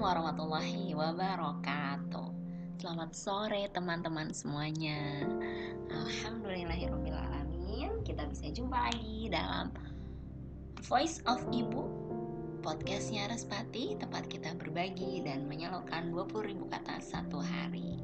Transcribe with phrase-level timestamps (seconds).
[0.00, 2.32] warahmatullahi wabarakatuh.
[2.80, 5.28] Selamat sore teman-teman semuanya.
[5.92, 9.68] Alhamdulillahirrahmanirrahim Kita bisa jumpa lagi dalam
[10.88, 11.84] Voice of Ibu
[12.64, 18.00] Podcastnya Respati Tempat kita berbagi dan menyalurkan 20 ribu kata satu hari.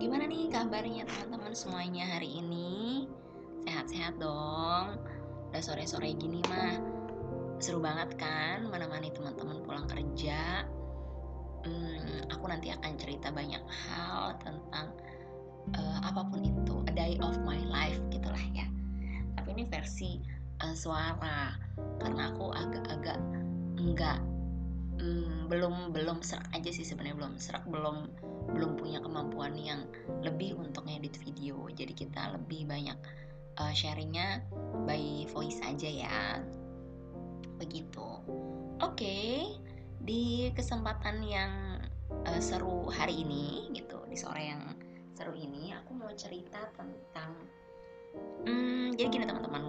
[0.00, 3.04] Gimana nih kabarnya teman-teman semuanya hari ini?
[3.68, 4.96] Sehat-sehat dong.
[5.52, 6.99] Udah sore-sore gini mah
[7.60, 10.64] seru banget kan menemani teman-teman pulang kerja.
[11.60, 14.96] Hmm, aku nanti akan cerita banyak hal tentang
[15.76, 18.64] uh, apa pun itu a day of my life gitulah ya.
[19.36, 20.24] Tapi ini versi
[20.64, 21.52] uh, suara.
[22.00, 23.20] Karena aku agak-agak
[23.76, 24.24] enggak
[24.96, 28.08] hmm, belum belum serak aja sih sebenarnya belum serak belum
[28.56, 29.84] belum punya kemampuan yang
[30.24, 31.68] lebih untuk ngedit video.
[31.68, 32.96] Jadi kita lebih banyak
[33.60, 34.40] uh, sharingnya
[34.88, 36.40] by voice aja ya
[37.60, 38.00] begitu.
[38.80, 39.36] Oke, okay,
[40.00, 41.76] di kesempatan yang
[42.24, 44.62] uh, seru hari ini gitu, di sore yang
[45.12, 47.36] seru ini aku mau cerita tentang
[48.48, 49.68] hmm, jadi gini teman-teman.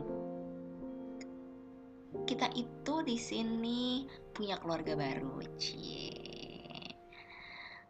[2.24, 6.16] Kita itu di sini punya keluarga baru, cie.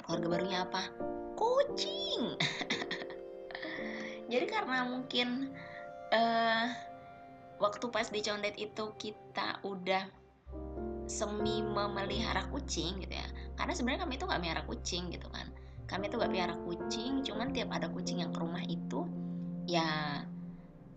[0.01, 0.89] Keluarga barunya apa?
[1.37, 2.41] Kucing.
[4.33, 5.53] jadi karena mungkin
[6.09, 6.90] uh,
[7.61, 10.09] waktu pas di condet itu kita udah
[11.05, 13.27] semi memelihara kucing gitu ya.
[13.53, 15.47] Karena sebenarnya kami itu nggak melihara kucing gitu kan.
[15.85, 19.05] Kami itu nggak pelihara kucing cuman tiap ada kucing yang ke rumah itu
[19.69, 20.25] ya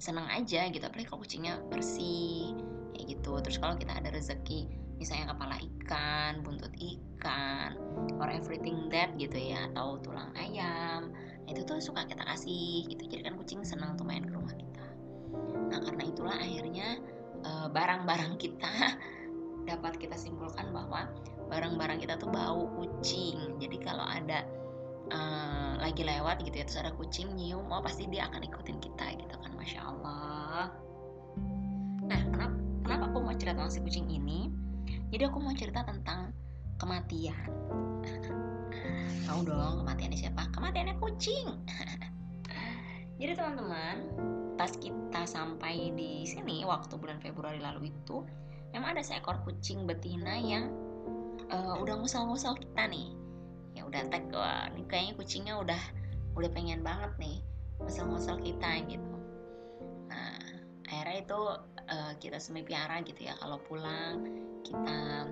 [0.01, 0.81] senang aja gitu.
[0.81, 2.57] Apalagi kalau kucingnya bersih
[2.97, 3.33] kayak gitu.
[3.45, 4.65] Terus kalau kita ada rezeki
[4.97, 7.77] misalnya kepala ikan buntut ikan
[8.17, 11.13] or everything that gitu ya atau tulang ayam
[11.45, 13.05] itu tuh suka kita kasih gitu.
[13.05, 14.64] Jadi kan kucing senang tuh main ke rumah Nah,
[15.95, 16.89] karena itulah akhirnya
[17.47, 18.67] eh, barang-barang kita
[19.71, 21.07] dapat kita simpulkan bahwa
[21.47, 23.63] barang-barang kita tuh bau kucing.
[23.63, 24.43] Jadi kalau ada
[25.13, 29.15] uh, lagi lewat gitu ya terus ada kucing nyium, oh pasti dia akan ikutin kita
[29.21, 30.73] gitu kan, masya Allah.
[32.05, 34.53] Nah, kenapa kenapa aku mau cerita tentang si kucing ini?
[35.13, 36.35] Jadi aku mau cerita tentang
[36.81, 37.39] kematian.
[39.25, 40.49] Tahu dong kematiannya siapa?
[40.53, 41.49] Kematiannya kucing.
[43.21, 43.97] Jadi teman-teman,
[44.55, 48.23] pas kita sampai di sini waktu bulan Februari lalu itu
[48.71, 50.71] memang ada seekor kucing betina yang
[51.51, 53.15] uh, udah ngusal-ngusal kita nih.
[53.75, 55.83] Ya udah tag wah ini kayaknya kucingnya udah
[56.39, 57.43] udah pengen banget nih
[57.83, 59.15] ngusal-ngusal kita gitu.
[60.11, 60.39] Nah
[60.87, 61.41] akhirnya itu
[61.91, 64.27] uh, kita semi piara gitu ya kalau pulang
[64.63, 65.27] kita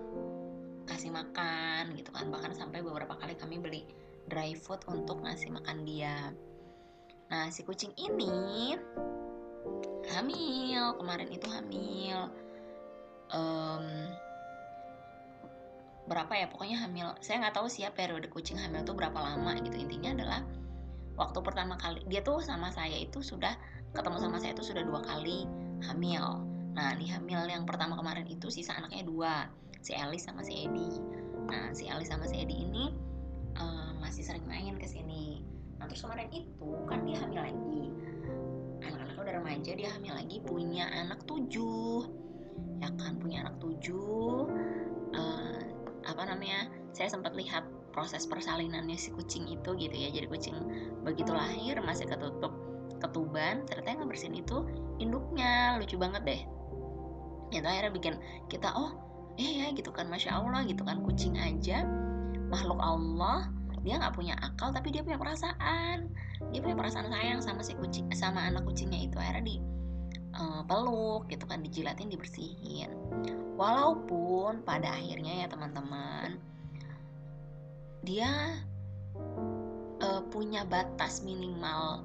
[0.90, 2.26] kasih makan gitu kan.
[2.30, 3.82] Bahkan sampai beberapa kali kami beli
[4.26, 6.34] dry food untuk ngasih makan dia
[7.32, 8.76] Nah, si kucing ini
[10.12, 12.28] hamil, kemarin itu hamil.
[13.32, 14.12] Um,
[16.12, 16.46] berapa ya?
[16.52, 17.16] Pokoknya hamil.
[17.24, 19.80] Saya nggak tahu sih ya periode kucing hamil itu berapa lama gitu.
[19.80, 20.40] Intinya adalah
[21.16, 23.56] waktu pertama kali dia tuh sama saya itu sudah
[23.92, 25.48] ketemu sama saya itu sudah dua kali
[25.88, 26.44] hamil.
[26.72, 29.32] Nah di hamil yang pertama kemarin itu sisa anaknya dua
[29.84, 31.00] si Elis sama si Edi.
[31.48, 32.92] Nah si Elis sama si Edi ini
[33.60, 35.41] uh, masih sering main ke sini
[35.92, 37.84] terus kemarin itu kan dia hamil lagi.
[38.80, 42.08] Anak-anak udah remaja dia hamil lagi punya anak tujuh.
[42.80, 44.48] Ya kan punya anak tujuh.
[45.12, 45.60] Uh,
[46.08, 50.08] apa namanya saya sempat lihat proses persalinannya si kucing itu gitu ya.
[50.16, 50.56] Jadi kucing
[51.04, 52.56] begitu lahir masih ketutup
[52.96, 54.64] ketuban ternyata yang ngebersihin itu
[54.96, 55.76] induknya.
[55.76, 56.40] Lucu banget deh.
[57.52, 58.16] Itu akhirnya bikin
[58.48, 58.96] kita oh
[59.36, 60.08] eh gitu kan.
[60.08, 61.04] Masya allah gitu kan.
[61.04, 61.84] Kucing aja
[62.48, 66.10] makhluk Allah dia nggak punya akal tapi dia punya perasaan.
[66.54, 69.18] Dia punya perasaan sayang sama si kucing sama anak kucingnya itu.
[69.18, 69.56] Akhirnya di
[70.38, 72.90] uh, peluk gitu kan dijilatin dibersihin.
[73.58, 76.38] Walaupun pada akhirnya ya teman-teman
[78.02, 78.58] dia
[80.02, 82.02] uh, punya batas minimal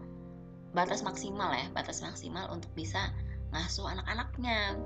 [0.78, 3.10] batas maksimal ya batas maksimal untuk bisa
[3.50, 4.78] ngasuh anak-anaknya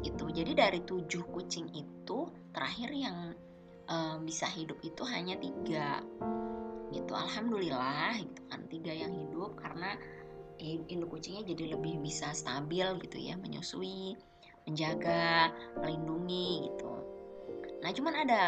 [0.00, 3.36] itu jadi dari tujuh kucing itu terakhir yang
[3.90, 6.02] uh, bisa hidup itu hanya tiga.
[6.94, 9.98] Gitu alhamdulillah gitu kan tiga yang hidup karena
[10.62, 14.16] induk kucingnya jadi lebih bisa stabil gitu ya menyusui
[14.64, 15.52] menjaga
[15.82, 16.92] melindungi gitu.
[17.84, 18.42] Nah cuman ada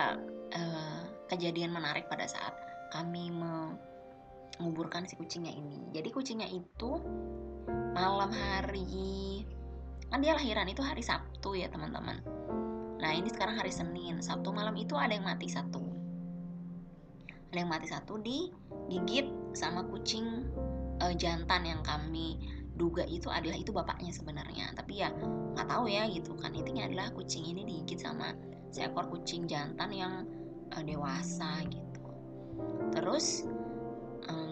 [0.54, 2.56] uh, kejadian menarik pada saat
[2.88, 5.92] kami menguburkan si kucingnya ini.
[5.92, 6.90] Jadi kucingnya itu
[7.92, 9.44] malam hari
[10.08, 12.24] kan dia lahiran itu hari Sabtu ya teman-teman
[12.98, 15.82] Nah ini sekarang hari Senin Sabtu malam itu ada yang mati satu.
[17.54, 20.44] Ada yang mati satu digigit sama kucing
[21.00, 22.36] uh, jantan yang kami
[22.78, 24.74] duga itu adalah itu bapaknya sebenarnya.
[24.74, 25.14] Tapi ya
[25.54, 26.52] nggak tahu ya gitu kan.
[26.52, 28.34] Intinya adalah kucing ini digigit sama
[28.74, 30.14] seekor kucing jantan yang
[30.74, 32.02] uh, dewasa gitu.
[32.92, 33.46] Terus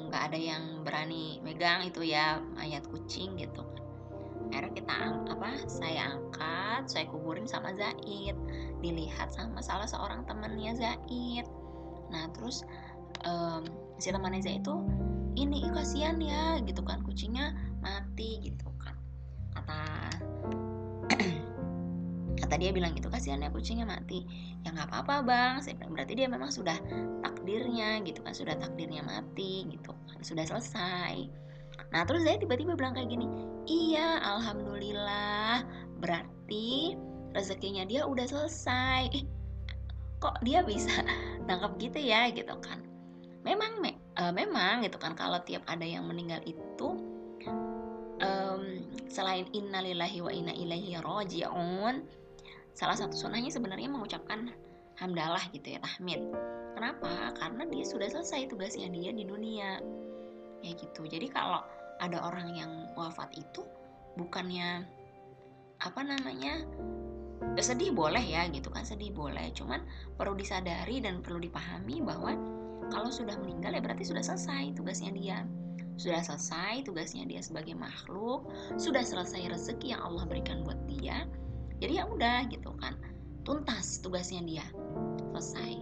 [0.07, 3.76] nggak um, ada yang berani megang itu ya mayat kucing gitu
[4.51, 4.97] akhirnya kita
[5.33, 8.37] apa saya angkat saya kuburin sama Zaid.
[8.81, 11.47] Dilihat sama salah seorang temannya Zaid.
[12.13, 12.63] Nah terus
[13.27, 13.67] um,
[13.99, 14.77] si temannya Zaid itu
[15.37, 17.53] ini kasihan ya gitu kan kucingnya
[17.83, 18.97] mati gitu kan.
[19.53, 19.81] Kata
[22.41, 24.25] kata dia bilang itu kasihan ya kucingnya mati.
[24.63, 25.93] Ya nggak apa-apa bang saya bilang.
[25.97, 26.77] Berarti dia memang sudah
[27.21, 31.46] takdirnya gitu kan sudah takdirnya mati gitu kan sudah selesai
[31.93, 33.27] Nah terus saya tiba-tiba bilang kayak gini,
[33.69, 35.65] iya alhamdulillah
[36.01, 36.97] berarti
[37.33, 39.13] rezekinya dia udah selesai.
[39.13, 39.25] Eh,
[40.21, 41.05] kok dia bisa
[41.49, 42.83] nangkap gitu ya gitu kan?
[43.47, 46.99] Memang me uh, memang gitu kan kalau tiap ada yang meninggal itu
[48.21, 48.63] um,
[49.07, 52.03] selain innalillahi wa inna ilaihi rojiun
[52.77, 54.53] salah satu sunnahnya sebenarnya mengucapkan
[55.01, 56.21] hamdalah gitu ya tahmid.
[56.77, 57.33] Kenapa?
[57.37, 59.81] Karena dia sudah selesai tugasnya dia di dunia.
[60.65, 61.05] Ya gitu.
[61.09, 61.65] Jadi kalau
[62.01, 63.65] ada orang yang wafat itu
[64.17, 64.85] bukannya
[65.85, 66.65] apa namanya
[67.53, 69.53] ya sedih boleh ya gitu kan sedih boleh.
[69.53, 69.85] Cuman
[70.17, 72.33] perlu disadari dan perlu dipahami bahwa
[72.89, 75.39] kalau sudah meninggal ya berarti sudah selesai tugasnya dia.
[75.97, 81.25] Sudah selesai tugasnya dia sebagai makhluk sudah selesai rezeki yang Allah berikan buat dia
[81.81, 82.97] jadi ya udah gitu kan.
[83.45, 84.67] Tuntas tugasnya dia.
[85.33, 85.73] Selesai.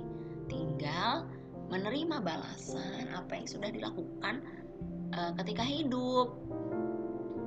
[0.50, 1.25] Tinggal
[1.71, 4.44] menerima balasan apa yang sudah dilakukan
[5.14, 6.34] uh, ketika hidup.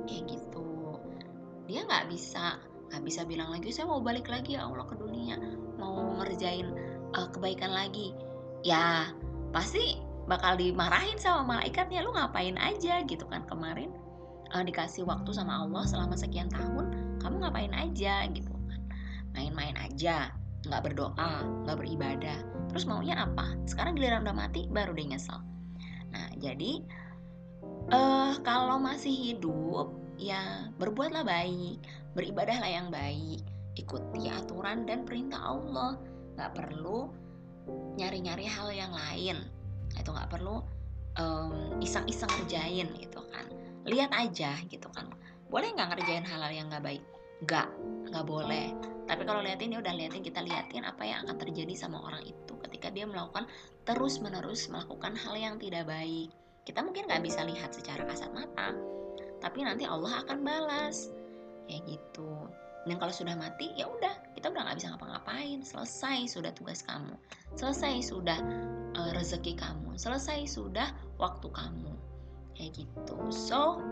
[0.07, 0.67] Kayak gitu.
[1.67, 5.35] Dia nggak bisa nggak bisa bilang lagi saya mau balik lagi ya Allah ke dunia.
[5.75, 6.71] Mau ngerjain
[7.13, 8.15] uh, kebaikan lagi.
[8.63, 9.11] Ya
[9.51, 12.07] pasti bakal dimarahin sama malaikatnya.
[12.07, 13.03] Lu ngapain aja?
[13.03, 13.91] Gitu kan kemarin
[14.55, 18.23] uh, dikasih waktu sama Allah selama sekian tahun kamu ngapain aja?
[18.31, 18.81] Gitu kan.
[19.35, 20.31] Main-main aja
[20.67, 22.39] nggak berdoa nggak beribadah.
[22.71, 23.55] Terus maunya apa?
[23.67, 25.39] Sekarang giliran udah mati baru dia nyesel.
[26.15, 26.83] Nah jadi
[27.91, 31.77] uh, kalau masih hidup ya berbuatlah baik
[32.17, 33.45] beribadahlah yang baik
[33.77, 35.95] ikuti aturan dan perintah Allah.
[36.35, 37.13] Nggak perlu
[37.95, 39.37] nyari-nyari hal yang lain.
[39.93, 40.65] Itu nggak perlu
[41.21, 43.45] um, iseng-iseng ngerjain gitu kan.
[43.85, 45.13] Lihat aja gitu kan.
[45.47, 47.03] Boleh nggak ngerjain hal-hal yang nggak baik?
[47.45, 47.69] Nggak
[48.11, 48.73] nggak boleh.
[49.07, 52.53] Tapi kalau liatin ya udah liatin kita liatin apa yang akan terjadi sama orang itu
[52.67, 53.47] ketika dia melakukan
[53.87, 56.27] terus menerus melakukan hal yang tidak baik
[56.67, 58.75] kita mungkin nggak bisa lihat secara kasat mata
[59.41, 61.13] tapi nanti Allah akan balas.
[61.69, 62.31] Kayak gitu.
[62.87, 65.59] Dan kalau sudah mati ya udah kita udah nggak bisa ngapa-ngapain.
[65.61, 67.13] Selesai sudah tugas kamu.
[67.59, 68.39] Selesai sudah
[68.95, 69.99] uh, rezeki kamu.
[69.99, 71.93] Selesai sudah waktu kamu.
[72.55, 73.17] Kayak gitu.
[73.29, 73.83] So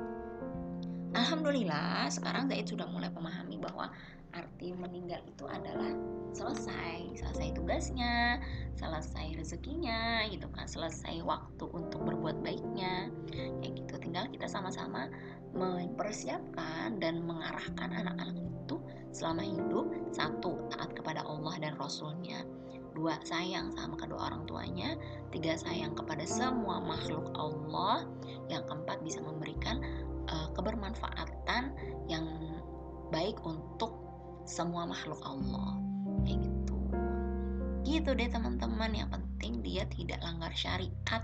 [1.16, 3.88] Alhamdulillah sekarang Zaid sudah mulai memahami bahwa
[4.36, 5.96] arti meninggal itu adalah
[6.36, 7.16] selesai.
[7.16, 8.44] Selesai tugasnya
[8.76, 10.68] selesai rezekinya gitu kan.
[10.68, 13.10] Selesai waktu untuk berbuat baiknya.
[13.32, 13.94] Kayak gitu.
[14.04, 15.08] Tinggal kita sama-sama
[15.56, 18.76] mempersiapkan dan mengarahkan anak-anak itu
[19.16, 22.44] selama hidup satu taat kepada Allah dan Rasulnya.
[22.96, 25.00] Dua sayang sama kedua orang tuanya.
[25.32, 28.08] Tiga sayang kepada semua makhluk Allah.
[28.52, 29.80] Yang keempat bisa memberikan
[30.28, 31.76] uh, kebermanfaatan
[32.08, 32.28] yang
[33.12, 34.05] baik untuk
[34.46, 35.82] semua makhluk Allah.
[36.24, 36.78] Kayak gitu.
[37.86, 38.94] Gitu deh teman-teman.
[38.94, 41.22] Yang penting dia tidak langgar syariat.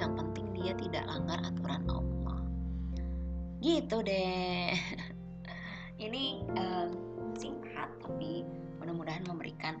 [0.00, 2.40] Yang penting dia tidak langgar aturan Allah.
[3.60, 4.72] Gitu deh.
[6.04, 6.24] Ini
[6.58, 6.88] uh,
[7.38, 8.42] singkat tapi
[8.82, 9.78] mudah-mudahan memberikan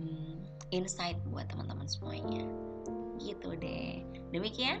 [0.00, 0.40] um,
[0.72, 2.46] insight buat teman-teman semuanya.
[3.20, 4.00] Gitu deh.
[4.32, 4.80] Demikian